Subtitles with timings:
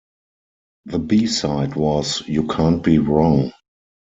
[0.85, 3.53] The B-side was "You Can't Be Wrong".